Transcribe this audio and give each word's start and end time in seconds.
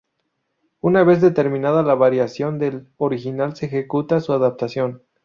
Una 0.81 1.03
vez 1.03 1.21
determinada 1.21 1.83
la 1.83 1.93
variación 1.93 2.57
del 2.57 2.87
original 2.97 3.55
se 3.55 3.67
ejecuta 3.67 4.19
su 4.19 4.33
adaptación. 4.33 5.03